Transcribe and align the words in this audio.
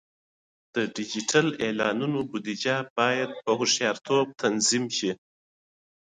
د 0.75 0.77
ډیجیټل 0.95 1.47
اعلانونو 1.65 2.19
بودیجه 2.29 2.75
باید 2.97 3.29
په 3.43 3.51
هوښیارتوب 3.59 4.25
تنظیم 4.41 4.85
شي. 4.97 5.11